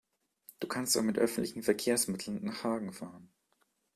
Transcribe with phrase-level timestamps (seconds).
[0.59, 3.29] Du kannst doch mit öffentlichen Verkehrsmitteln nach Hagen fahren